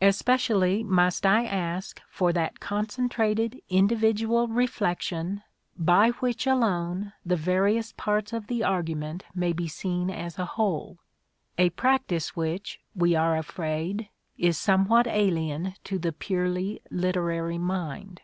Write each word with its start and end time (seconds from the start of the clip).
Especially 0.00 0.82
must 0.82 1.26
I 1.26 1.44
ask 1.44 2.00
for 2.08 2.32
that 2.32 2.60
concentrated 2.60 3.60
individual 3.68 4.48
reflection 4.48 5.42
by 5.76 6.12
which 6.12 6.46
alone 6.46 7.12
the 7.26 7.36
various 7.36 7.92
parts 7.92 8.32
of 8.32 8.46
the 8.46 8.64
argument 8.64 9.24
may 9.34 9.52
be 9.52 9.68
seen 9.68 10.08
as 10.08 10.38
a 10.38 10.46
whole: 10.46 10.96
a 11.58 11.68
practice 11.68 12.34
which, 12.34 12.80
we 12.94 13.14
are 13.14 13.36
afraid, 13.36 14.08
is 14.38 14.58
somewhat 14.58 15.06
alien 15.06 15.74
to 15.84 15.98
the 15.98 16.10
purely 16.10 16.80
literary 16.90 17.58
mind. 17.58 18.22